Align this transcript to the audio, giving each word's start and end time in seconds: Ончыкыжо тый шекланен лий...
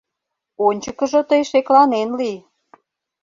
Ончыкыжо 0.67 1.19
тый 1.29 1.41
шекланен 1.49 2.09
лий... 2.19 2.37